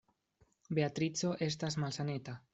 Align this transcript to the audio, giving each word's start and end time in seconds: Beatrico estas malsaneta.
Beatrico 0.79 1.31
estas 1.51 1.79
malsaneta. 1.85 2.39